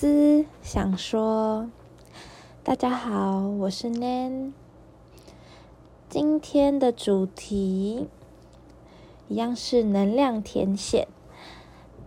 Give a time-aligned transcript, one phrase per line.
[0.00, 1.68] 思想说，
[2.64, 4.52] 大家好，我是 Nan。
[6.08, 8.08] 今天的主题
[9.28, 11.06] 一样是能量天线。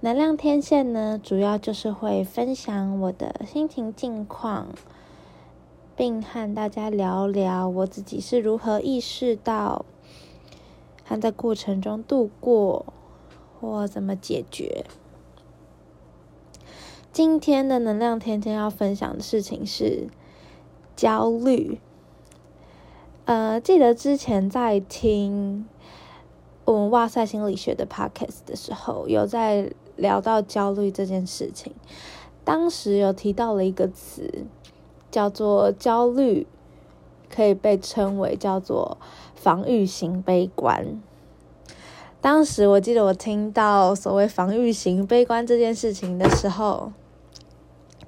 [0.02, 4.70] 能量天线呢，主要就是会分享我的心情近况，
[5.96, 9.86] 并和大家聊聊我自己是如何意识到，
[11.06, 12.88] 和在过程中度过，
[13.62, 14.84] 或怎么解决。
[17.14, 20.08] 今天的能量天天要分享的事情是
[20.96, 21.80] 焦虑。
[23.26, 25.68] 呃，记得之前在听
[26.66, 31.72] 我们哇塞心理学的 podcast 的时候，有在聊到焦虑这件事情。
[32.44, 34.46] 当时有提到了一个词，
[35.12, 36.48] 叫做焦虑，
[37.30, 38.98] 可以被称为叫做
[39.36, 41.00] 防御型悲观。
[42.20, 46.92] 当时我记得我听到所谓防御型悲观这件事情的时候。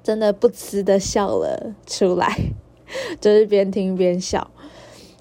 [0.06, 2.32] 真的不辞的笑了出来，
[3.20, 4.48] 就是边听边笑。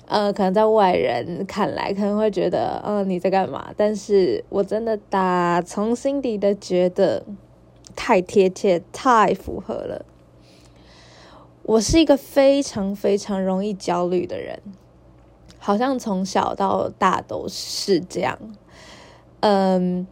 [0.05, 3.73] 呃，可能在外人看来，可能会觉得，嗯，你在干嘛？
[3.75, 7.25] 但是我真的打从心底的觉得
[7.95, 10.05] 太贴切，太符合了。
[11.64, 14.61] 我是一个非常非常容易焦虑的人，
[15.58, 18.38] 好像从小到大都是这样。
[19.39, 20.05] 嗯。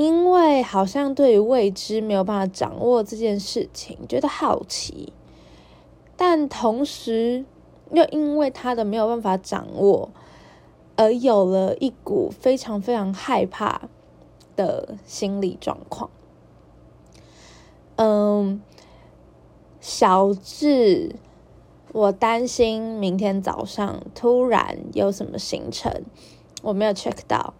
[0.00, 5.12] 因为好像对于未知没有办法掌握这件事情，觉得好奇，
[6.16, 7.44] 但同时
[7.92, 10.08] 又因为他的没有办法掌握，
[10.96, 13.90] 而有了一股非常非常害怕
[14.56, 16.08] 的心理状况。
[17.96, 18.62] 嗯，
[19.82, 21.14] 小智，
[21.92, 26.04] 我担心明天早上突然有什么行程，
[26.62, 27.52] 我没有 check 到。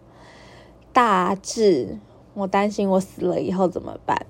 [0.91, 1.99] 大致。
[2.33, 4.25] 我担心我死了以后怎么办？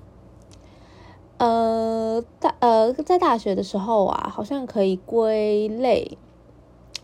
[1.38, 6.16] 呃，大呃，在大学的时候啊，好像可以归类，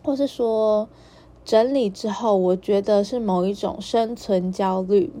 [0.01, 0.87] 或是说
[1.43, 5.11] 整理之后，我觉得是某一种生存焦虑。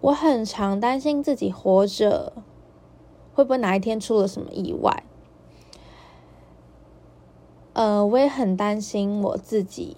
[0.00, 2.32] 我很常担心自己活着
[3.34, 5.02] 会不会哪一天出了什么意外。
[7.72, 9.96] 呃，我也很担心我自己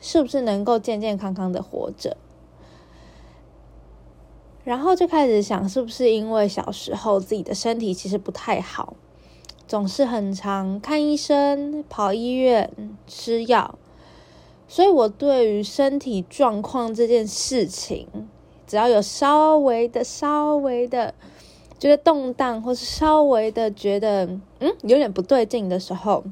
[0.00, 2.16] 是不是能够健健康康的活着。
[4.66, 8.96] 然后就开始想，是不是因为小时候自己的身体其实不太好，
[9.68, 12.68] 总是很常看医生、跑医院、
[13.06, 13.78] 吃药，
[14.66, 18.08] 所以我对于身体状况这件事情，
[18.66, 21.14] 只要有稍微的、稍微的
[21.78, 24.26] 觉得动荡，或是稍微的觉得
[24.58, 26.24] 嗯有点不对劲的时候，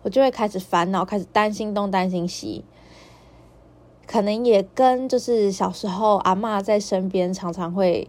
[0.00, 2.64] 我就会开始烦恼，开始担心东担心西。
[4.10, 8.08] 可能也跟就是小时候阿妈在身边，常常会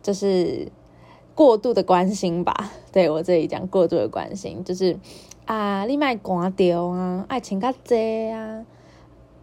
[0.00, 0.70] 就是
[1.34, 2.70] 过度的关心吧。
[2.92, 4.96] 对我这里讲过度的关心，就是
[5.46, 8.64] 啊，你卖关掉啊，爱情较济啊，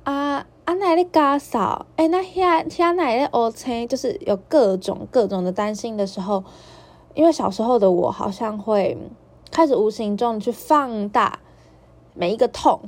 [0.06, 6.42] 啊啊，奶的家嫂，哎，那遐遐奶咧乌青，就是有各种各种的担心的时候，
[7.16, 8.98] 因为小时候的我好像会
[9.52, 11.40] 开始无形中去放大
[12.14, 12.80] 每一个痛，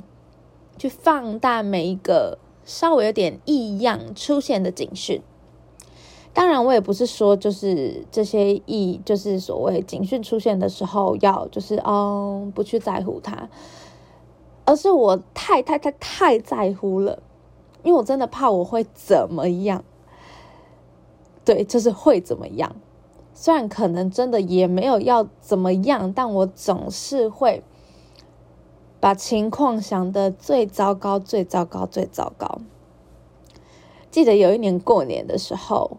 [0.78, 2.38] 去放大每一个。
[2.70, 5.20] 稍微有点异样出现的警讯，
[6.32, 13.48] 当然我也不是说就是这些异，就是所谓警讯出现的时候要就是哦不去在乎它，
[14.64, 17.20] 而是我太太太太在乎了，
[17.82, 19.82] 因为我真的怕我会怎么样，
[21.44, 22.76] 对，就是会怎么样，
[23.34, 27.64] 虽然可能真的也没有要怎么样，但我总是会。
[29.00, 32.60] 把情况想的最糟糕、最糟糕、最糟糕。
[34.10, 35.96] 记得有一年过年的时候，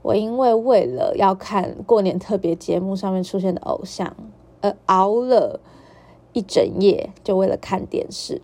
[0.00, 4.16] 我因为为了要看过年特别节目上面出现的偶像，
[4.62, 5.60] 而熬了
[6.32, 8.40] 一整夜，就为了看电视。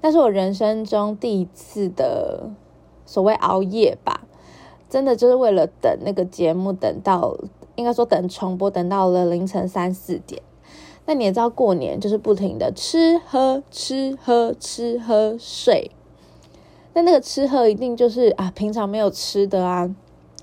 [0.00, 2.50] 那是我人生中第一次的
[3.04, 4.28] 所谓熬夜吧，
[4.88, 7.36] 真的就是为了等那个节目，等到
[7.74, 10.40] 应该说等重播，等到了凌晨三四点。
[11.08, 15.90] 那你也知道，过年就是不停的吃喝吃喝吃喝睡。
[16.92, 19.90] 那那个吃喝一定就是啊，平常没有吃的啊，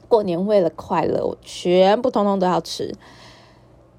[0.07, 2.95] 过年为了快乐，我全部通通都要吃。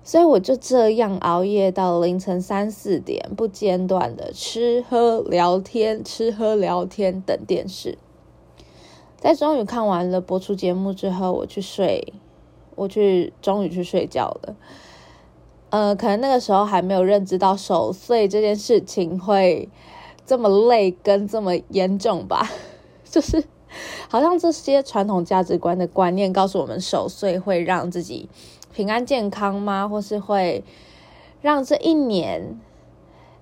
[0.02, 7.96] 所以我就这样熬夜到凌晨三四点，不间断的吃喝聊天，吃喝聊天等电视。
[9.16, 12.12] 在终于看完了播出节目之后，我去睡，
[12.74, 14.56] 我去终于去睡觉了。
[15.70, 19.68] 呃，可能那个时候还没有认知到守岁这件事情会
[20.24, 22.48] 这么累跟这么严重吧，
[23.04, 23.44] 就是
[24.08, 28.28] 好像这些传统价值观的观念告诉我们，守岁会让自己
[28.72, 29.86] 平安健康吗？
[29.88, 30.64] 或是会
[31.42, 32.58] 让这一年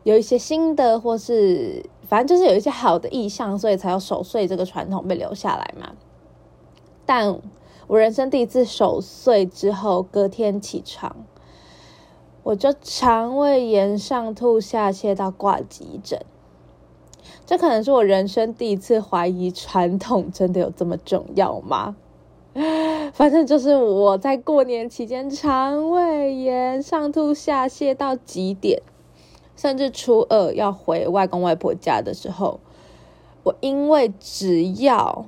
[0.03, 5.93] 有一些新的，或是反正就是有一些好的意向，所以才有守岁这个传统被留下来嘛？
[7.06, 7.38] 但
[7.87, 11.15] 我人生第一次守岁之后，隔天起床，
[12.44, 16.20] 我就肠胃炎、上吐下泻到挂急诊。
[17.46, 21.96] 这可能是我人生第一次怀疑传统真的有这么重要吗？
[23.12, 28.81] 反正就是我在过年期间肠胃炎、上吐下泻到极点，
[29.56, 32.61] 甚至初二要回外公外婆家的时候，
[33.43, 35.26] 我因为只要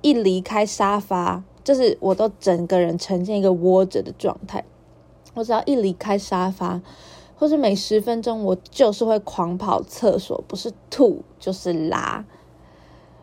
[0.00, 4.64] 一离开沙发，就是我都整个人呈现一个窝着的状态，
[5.34, 6.80] 我只要一离开沙发。
[7.34, 12.24] 或是每十分钟，我就是会狂跑厕所，不是吐就是拉。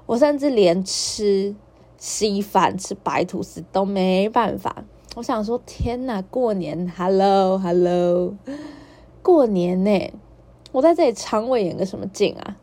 [0.06, 1.56] 我甚至连吃
[1.98, 4.84] 稀饭、吃白吐司都没办法。
[5.16, 8.36] 我想说，天哪，过年，Hello Hello，
[9.24, 10.14] 过年呢，
[10.74, 12.58] 我在这里肠胃炎个什么劲啊？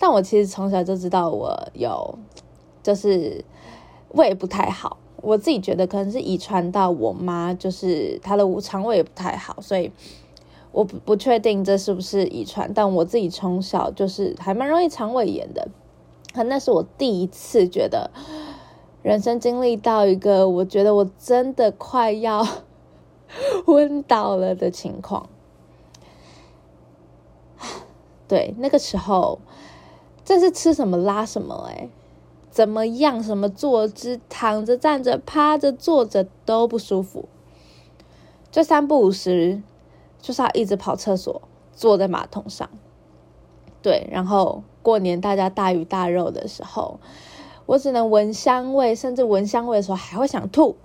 [0.00, 2.18] 但我其实从小就知道我有，
[2.82, 3.44] 就是
[4.14, 4.96] 胃不太好。
[5.22, 9.90] 我自己觉得可能是遗传到我妈，就是她的肠胃也不太好，所以。
[10.72, 15.66] 我不不确定这是不是遗传，但我自己从小就是还蛮容易肠胃炎的，
[16.32, 18.08] 可那是我第一次觉得
[19.02, 22.46] 人生经历到一个我觉得我真的快要
[23.66, 25.28] 昏倒了的情况。
[28.28, 29.40] 对，那个时候
[30.24, 31.88] 这是吃什么拉什么，哎，
[32.50, 33.22] 怎么样？
[33.22, 37.28] 什么坐姿，躺着、站着、趴着、坐着都不舒服，
[38.50, 39.62] 就三不五时。
[40.22, 41.40] 就是要一直跑厕所，
[41.72, 42.68] 坐在马桶上，
[43.80, 47.00] 对，然后过年大家大鱼大肉的时候，
[47.64, 50.76] 我只能闻香味，甚至闻香味的时候还会想吐，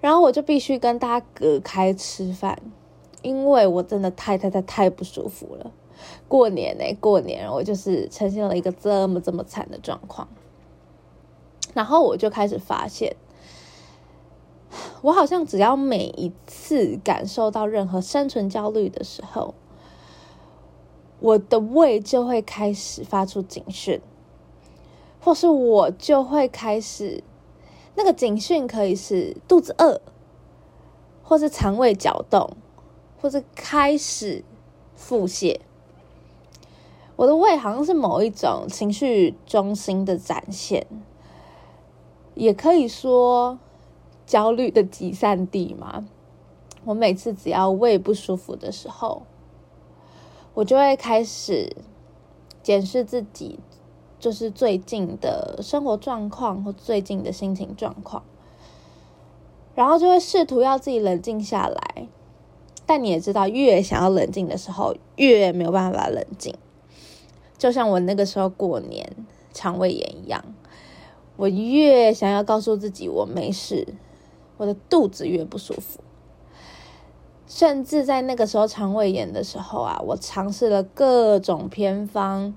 [0.00, 2.58] 然后我就必须跟大家隔开吃饭，
[3.20, 5.70] 因为我真的太太太太不舒服了。
[6.26, 10.26] 过年呢，过年我就是呈现了一个这么这么惨的状况，
[11.74, 13.16] 然后我就开始发现。
[15.02, 19.54] 我好像只要每一次感受到任何生存焦虑的时候，
[21.20, 24.00] 我的胃就会开始发出警讯，
[25.20, 27.22] 或是我就会开始
[27.94, 30.00] 那个警讯可以是肚子饿，
[31.22, 32.56] 或是肠胃搅动，
[33.20, 34.42] 或是开始
[34.96, 35.60] 腹泻。
[37.16, 40.86] 我的胃好像是某一种情绪中心的展现，
[42.34, 43.58] 也可以说。
[44.24, 46.06] 焦虑的集散地嘛，
[46.84, 49.24] 我每次只要胃不舒服的时候，
[50.54, 51.76] 我就会开始
[52.62, 53.58] 检视自己，
[54.18, 58.22] 就是最近的生活状况或最近的心情状况，
[59.74, 62.06] 然后就会试图要自己冷静下来。
[62.86, 66.54] 但你也知道，越想要冷静的时候，越没有办法冷静。
[67.58, 70.42] 就像我那个时候过年肠胃炎一样，
[71.42, 73.88] 我越想要告诉自己我没事。
[74.58, 75.98] 我的肚子越不舒服，
[77.48, 82.54] 甚至在那个时候肠胃炎的时候啊，我尝试了各种偏方，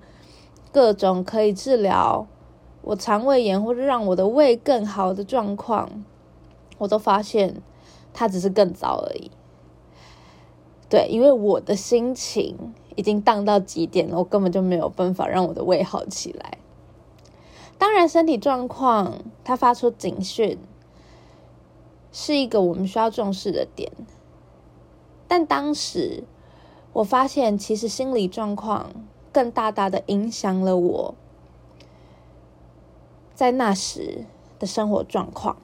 [0.72, 2.28] 各种可以治疗
[2.84, 6.06] 我肠胃炎或者让我的胃更好的状况，
[6.78, 7.64] 我都发现
[8.13, 9.32] 它只是更糟而已。
[10.88, 12.56] 对，因为我的心情
[12.96, 16.60] 已经荡到极点了，我根本就没有办法让我的胃好起来。
[17.77, 20.58] 当然，身体状况它发出警讯。
[22.17, 23.91] 是一个我们需要重视的点，
[25.27, 26.24] 但当时
[26.94, 28.89] 我发现，其实心理状况
[29.34, 31.15] 更大大的影响了我
[33.34, 34.24] 在那时
[34.58, 35.58] 的生活状况。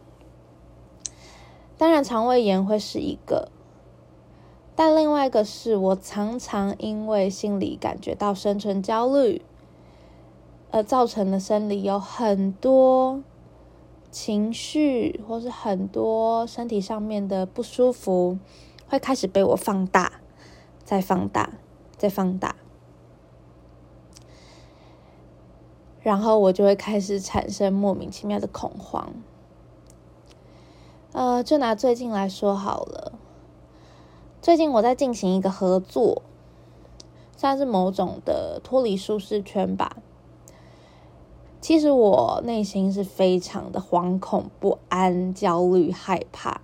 [1.77, 3.50] 当然，肠胃炎会是一个，
[4.75, 9.41] 但另外一个是我常常因为心理感觉到生存焦虑，
[10.72, 13.22] 而造成的生理有很多。
[14.10, 18.38] 情绪或是很多身体上面的不舒服，
[18.90, 20.20] 会开始被我放大，
[20.84, 21.54] 再放大，
[21.96, 22.58] 再放大，
[26.01, 29.13] 然后我就会开始产生莫名其妙的恐慌。
[31.13, 33.13] 呃，就拿最近来说好了，
[34.42, 36.22] 最近我在进行一个合作，
[37.38, 39.96] 算是某种的脱离舒适圈吧。
[41.62, 46.60] 其实我内心是非常的惶恐不安、焦虑、害怕，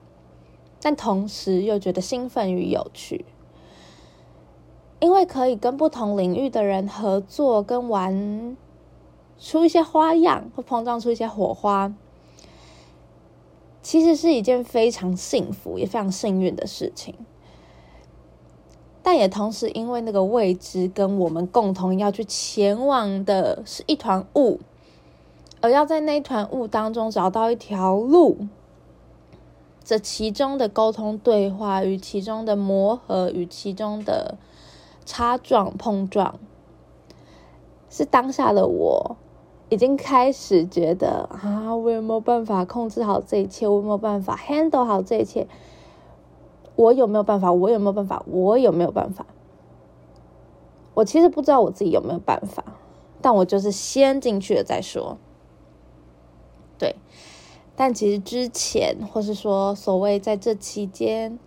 [0.82, 3.24] 但同时又觉得兴奋与有趣，
[5.00, 8.58] 因为可以跟不同领域的人合作跟玩
[9.39, 11.94] 出一些花样，会碰撞出一些火花，
[13.84, 17.13] 其实是一件非常幸福也非常幸运的事情。
[19.04, 24.60] 但也同时因为那个未知，跟我们共同要去前往的是一团雾，
[25.62, 28.38] 而要在那团雾当中找到一条路。
[29.84, 34.38] 这其中的沟通对话与其中的磨合与其中的
[35.06, 36.38] 擦撞碰撞，
[37.90, 39.16] 是当下的我
[39.70, 43.66] 已经开始觉得啊，我有没有办法控制好这一切？
[43.66, 45.48] 我有没有办法 handle 好这一切？
[46.76, 47.54] 我有没有办法？
[47.54, 48.22] 我有没有办法？
[48.28, 49.26] 我有没有办法？
[50.96, 52.62] 我其实不知道我自己有没有办法，
[53.22, 55.18] 但我就是先进去了再说。
[57.79, 61.38] 但其实之前，或是说所谓在这期间，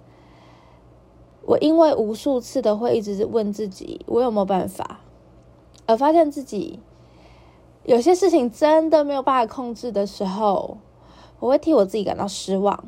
[1.44, 5.00] 我因为无数次的会一直问自己我有没有办法，
[5.86, 6.78] 而发现自己
[7.82, 10.78] 有些事情真的没有办法控制的时候，
[11.40, 12.84] 我会替我自己感到失望，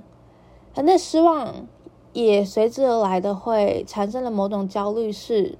[0.76, 1.66] 而那失望
[2.12, 5.58] 也随之而来的会产生了某种焦虑，是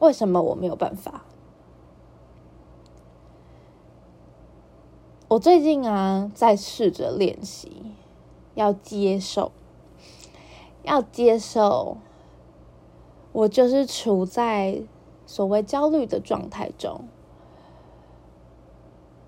[0.00, 1.24] 为什么我没有办法？
[5.28, 7.82] 我最近啊，在试着练习，
[8.54, 9.52] 要接受，
[10.84, 11.98] 要接受，
[13.32, 14.80] 我就是处在
[15.26, 17.04] 所谓焦虑的状态中。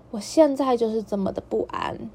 [0.09, 2.09] 我现在就是这么的不安，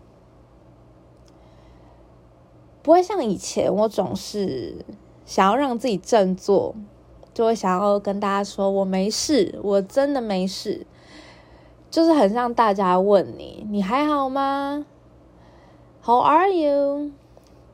[2.83, 4.85] 不会像以前，我总是
[5.25, 6.75] 想要让自己振作，
[7.33, 10.85] 就会想要跟大家说我没事，我真的没事。
[11.91, 14.85] 就是很像大家问你，你还好吗
[16.03, 17.13] ？How are you？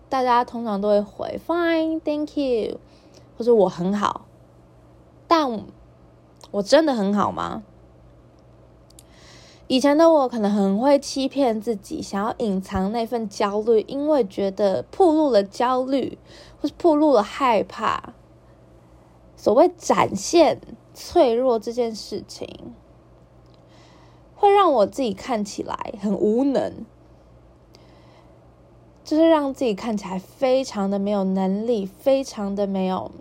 [0.08, 2.78] 大家通常都会回 Fine，Thank you，
[3.36, 4.26] 或者我很好。
[5.26, 5.64] 但
[6.50, 7.62] 我真的很好吗？
[9.68, 16.18] 以前的我可能很会欺骗自己，想要隐藏那份焦虑，因为觉得暴露了焦虑，
[16.60, 18.12] 或是暴露了害怕。
[19.34, 20.60] 所谓展现
[20.92, 22.74] 脆弱这件事情。
[24.42, 26.84] 会让我自己看起来很无能，
[29.04, 33.12] 就是让自己看起来非常的没有能力，非常的没有，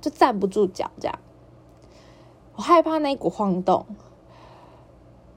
[0.00, 1.18] 就站不住脚这样。
[2.56, 3.84] 我害怕那一股晃动，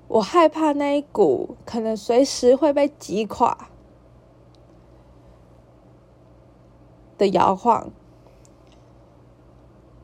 [0.08, 3.68] 我害怕那一股可能随时会被击垮
[7.18, 7.90] 的摇晃，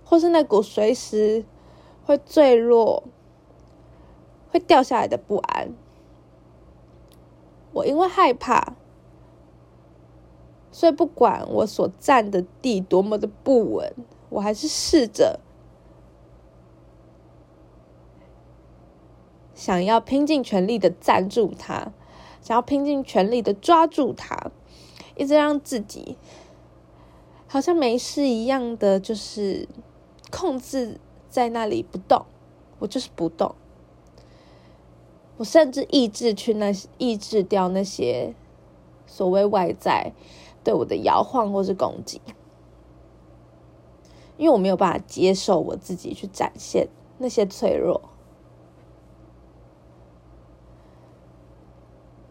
[0.04, 1.46] 或是那股随时
[2.06, 3.06] 会坠落。
[4.60, 5.70] 掉下来的不安，
[7.74, 8.74] 我因为害怕，
[10.72, 13.94] 所以不管我所站的地多么的不稳，
[14.30, 15.40] 我还是试着
[19.54, 21.92] 想要拼尽全力的站住它，
[22.42, 24.52] 想要拼尽全力的抓住它，
[25.16, 26.18] 一直让自己
[27.48, 29.68] 好像没事一样的，就是
[30.32, 31.00] 控制
[31.30, 32.26] 在那里不动，
[32.80, 33.56] 我就是不动。
[35.38, 38.34] 我甚至抑制去那抑制掉那些
[39.06, 40.12] 所谓外在
[40.64, 42.20] 对我的摇晃或是攻击，
[44.38, 46.88] 因为我没有办法接受我自己去展现
[47.20, 48.02] 那些脆弱。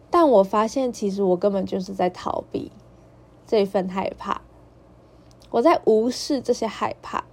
[0.09, 2.71] 但我发现，其实我根本就是在逃避
[3.45, 4.41] 这份害怕，
[5.51, 7.23] 我在无视这些害怕，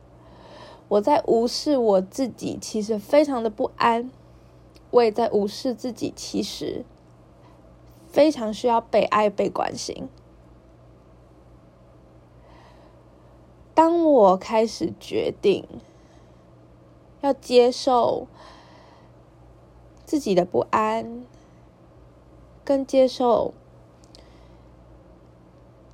[0.88, 4.10] 我在无视我自己，其实非常的不安。
[4.94, 6.84] 我也在无视自己，其实
[8.06, 10.08] 非常需要被爱、被关心。
[13.74, 15.66] 当我开始决定
[17.22, 18.28] 要接受
[20.04, 21.26] 自己的不安，
[22.64, 23.52] 跟接受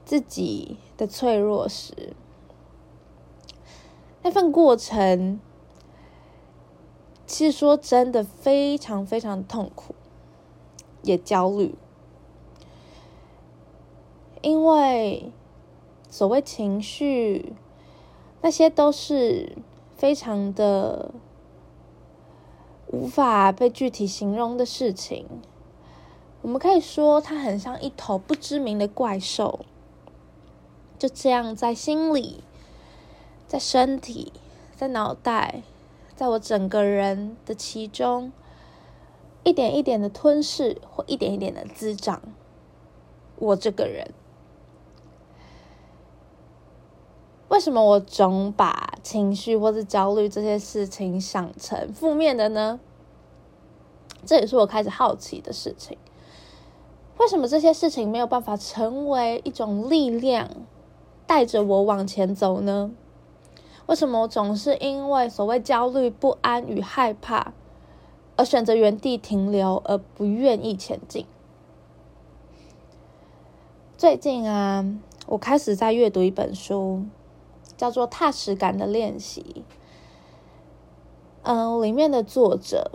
[0.04, 2.14] 自己的脆弱时，
[4.23, 5.40] 那份过程。
[7.31, 9.95] 其实说真的，非常非常痛苦，
[11.03, 11.77] 也焦虑，
[14.43, 15.31] 因为
[16.11, 17.53] 所谓情绪，
[18.43, 19.57] 那些都是
[19.95, 21.13] 非常的
[22.89, 25.25] 无法被具体形容的事情。
[26.43, 29.61] 我们可以说，它很像一头不知名的怪兽，
[30.99, 32.43] 就这样在心里、
[33.47, 34.33] 在身体、
[34.77, 35.63] 在脑袋。
[36.21, 38.31] 在我整个人的其中，
[39.43, 42.21] 一点一点的吞噬，或一点一点的滋长。
[43.37, 44.12] 我这个人，
[47.49, 52.79] 为什么我总把情绪或者焦虑这些事情想成负面的呢？
[54.27, 55.97] 这也是我开始好奇的事情。
[57.17, 60.50] 为什么这些事情没有办法成为一种力量，
[61.27, 62.93] 带着我往前走呢？
[63.90, 67.52] 为什么总是因为所谓焦虑、不安与害怕，
[68.37, 71.26] 而选择原地停留，而不愿意前进？
[73.99, 74.87] 最近啊，
[75.26, 77.02] 我开始在阅读一本书，
[77.76, 79.64] 叫做《踏实感的练习》。
[81.42, 82.92] 嗯，里面的作者，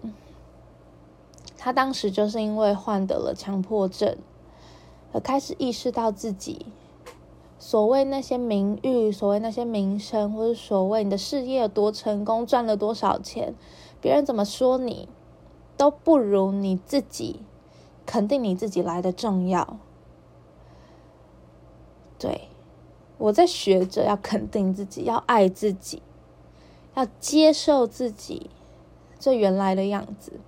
[1.58, 4.18] 他当时就是因为患得了强迫症，
[5.12, 6.68] 而开始意识到自己。
[7.58, 13.56] 所谓那些名誉，所谓那些名声，或者所谓你的事业有多成功，赚了多少钱，
[14.02, 15.08] 别人怎么说你，
[15.78, 17.42] 都不如你自己
[18.06, 19.78] 肯定你自己来的重要。
[22.20, 22.50] 对，
[23.18, 26.02] 我在学着要肯定自己，要爱自己，
[26.94, 28.50] 要接受自己
[29.18, 30.40] 最原来的样子。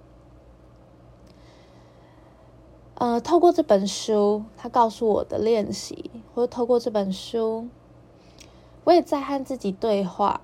[2.99, 7.67] 呃，透过这本书，他告诉我的练习，或者透过这本书，
[8.85, 10.41] 我也在和自己对话。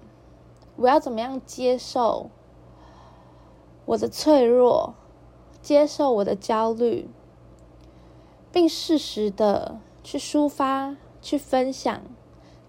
[0.76, 2.30] 我要怎么样接受
[3.86, 4.94] 我的脆弱，
[5.64, 7.10] 接受我的焦虑，
[8.52, 12.02] 并适时的去抒发、去分享、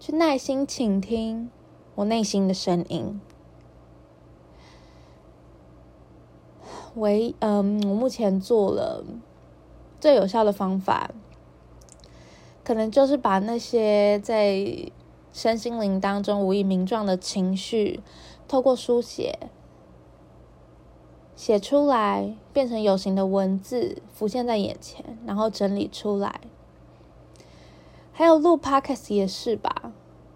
[0.01, 1.51] 去耐心倾听
[1.97, 3.21] 我内心的声音。
[6.95, 9.05] 唯，嗯，我目前做了。
[10.05, 11.13] 最有效的方法，
[12.63, 14.63] 可能就是把那些在
[15.33, 18.01] 身心灵当中无以名状的情绪，
[18.47, 19.49] 透过书写
[21.35, 26.39] 写出来，变成有形的文字，浮现在眼前，然后整理出来。
[28.13, 29.91] 还有录 podcast 也是吧，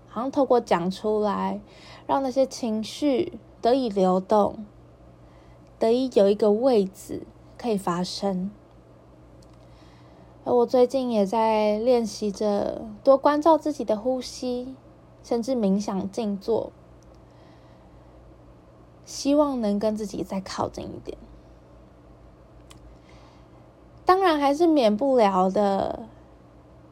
[0.08, 1.60] 好像透过讲出来，
[2.06, 4.64] 让那些情绪得以流动，
[5.78, 7.24] 得以有一个位置
[7.58, 8.50] 可以发生。
[10.48, 14.74] 而我最近也在练习着多关照自己的呼吸，
[15.22, 16.72] 甚至冥想静坐，
[19.04, 21.18] 希望能跟自己再靠近一点。
[24.06, 26.04] 当然，还是免不了的，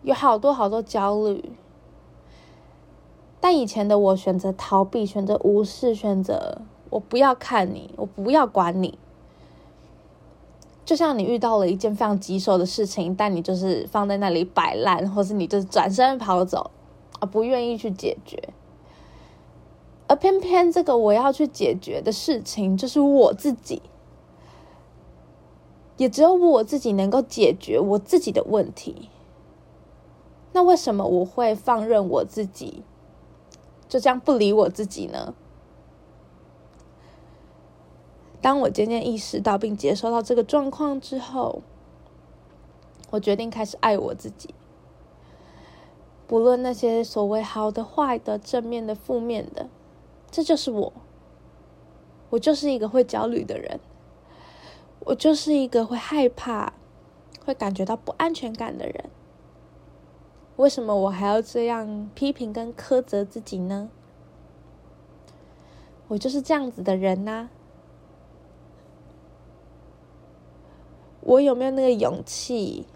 [0.03, 1.51] 有好多好多焦虑。
[3.41, 8.99] 但以前的我选择逃避，选择无视，选择我不要看你，我不要管你。
[10.87, 16.71] 就像你遇到了一件非常棘手的事情，但你就是放在那里摆烂，或是你就是转身跑走，
[17.19, 18.51] 啊，不愿意去解决。
[20.07, 23.83] 而偏偏这个我要去解决的事情，就是我自己，
[25.97, 29.11] 也只有我自己能够解决我自己的问题。
[30.53, 32.85] 那为什么我会放任我自己，
[33.89, 35.35] 就这样不理我自己呢？
[38.47, 41.63] 当我渐渐意识到并接受到这个状况之后，
[43.11, 44.55] 我决定开始爱我自己。
[46.29, 49.69] 不论那些所谓好的、坏的、正面的、负面的，
[50.31, 50.93] 这就是我。
[52.31, 53.81] 我就是一个会焦虑的人，
[55.01, 56.73] 我就是一个会害怕、
[57.45, 59.11] 会感觉到不安全感的人。
[60.55, 63.91] 为什么我还要这样批评跟苛责自己呢？
[66.07, 67.49] 我就是这样子的人呐。
[71.27, 72.87] 我有没有那个勇气，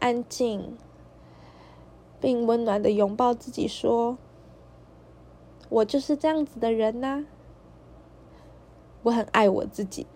[0.00, 0.76] 安静
[2.20, 4.18] 并温暖的拥抱自己，说
[5.70, 7.26] ：“我就是这样子的人呐。”
[9.04, 10.08] 我很爱我自己，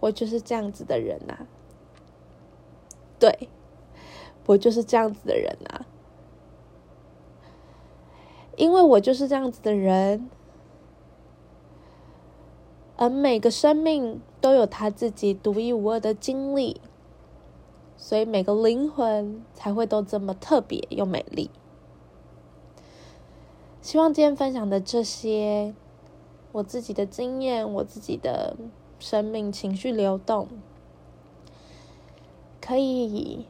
[0.00, 1.46] 我就是这样子的人呐。
[3.18, 3.50] 对，
[4.46, 5.84] 我就是这样子的人呐，
[8.56, 10.30] 因为我就是这样子的人。
[12.98, 16.80] 而每个生命都有他自己独一无二的经历，
[17.96, 21.48] 所以每个灵魂才会都这么特别又美丽。
[23.80, 25.72] 希望今天分享的这些，
[26.50, 28.56] 我自己的经验，我自己的
[28.98, 30.48] 生命情绪流动，
[32.60, 33.46] 可以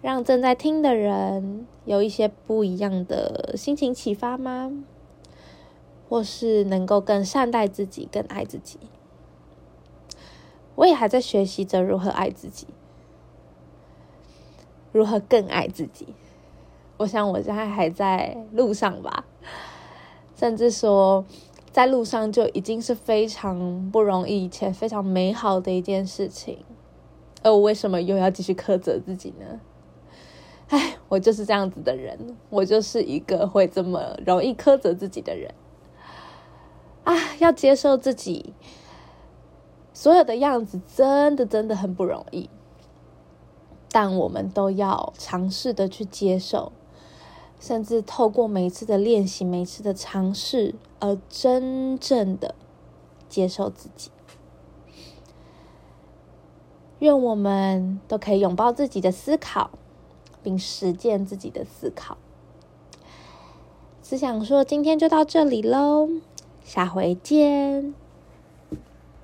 [0.00, 4.72] 让正在听的人有一些不一样的心情启发吗？
[6.08, 8.78] 或是能够更善待自己、更爱自己，
[10.74, 12.66] 我也还在学习着如何爱自己，
[14.92, 16.14] 如何更爱自己。
[16.98, 19.24] 我想我现在还在路上吧，
[20.36, 21.24] 甚至说
[21.72, 26.64] 在路上就已经是非常不容易且非常美好的一件事情。
[27.42, 29.60] 而我为什么又要继续苛责自己呢？
[30.68, 35.52] 唉，我就是这样子的人，我就是一个会这么容易苛责自己的人。
[37.44, 38.54] 要接受自己
[39.92, 42.48] 所有的样子，真的真的很不容易。
[43.92, 46.72] 但我们都要尝试的去接受，
[47.60, 52.56] 甚至透过每一次的练习、每一次的尝试，而真正的
[53.28, 54.10] 接受自己。
[56.98, 59.70] 愿我们都可以拥抱自己的思考，
[60.42, 62.16] 并实践自己的思考。
[64.02, 66.08] 只想说，今天就到这里喽，
[66.64, 68.03] 下回见。